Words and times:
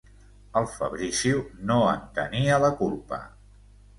El 0.61 0.63
Fabrizio 0.77 1.43
no 1.71 1.77
en 1.91 2.01
tenia 2.17 2.57
la 2.65 2.71
culpa. 2.83 3.23